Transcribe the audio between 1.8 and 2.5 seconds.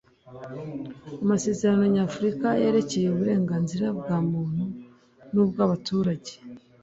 Nyafurika